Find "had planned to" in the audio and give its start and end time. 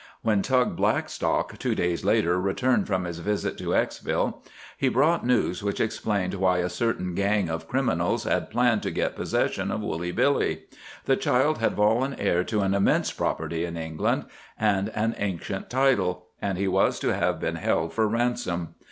8.23-8.89